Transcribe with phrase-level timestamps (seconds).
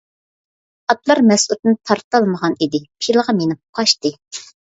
[0.93, 4.15] ئاتلار مەسئۇدنى تارتالمىغان ئىدى، پىلغا مىنىپ قاچتى.